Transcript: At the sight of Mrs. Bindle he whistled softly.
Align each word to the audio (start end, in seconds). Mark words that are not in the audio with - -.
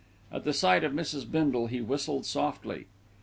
At 0.31 0.45
the 0.45 0.51
sight 0.51 0.83
of 0.83 0.93
Mrs. 0.93 1.29
Bindle 1.29 1.67
he 1.67 1.79
whistled 1.79 2.25
softly. 2.25 2.87